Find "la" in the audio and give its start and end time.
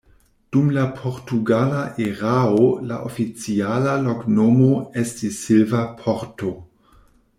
0.75-0.83, 2.93-2.97